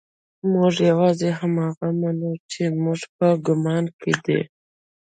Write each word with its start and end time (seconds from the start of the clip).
موږ 0.53 0.73
يوازې 0.89 1.29
هماغه 1.39 1.87
منو 2.01 2.31
چې 2.51 2.61
زموږ 2.73 2.99
په 3.15 3.27
ګمان 3.45 3.85
کې 4.01 4.13
دي. 4.25 4.41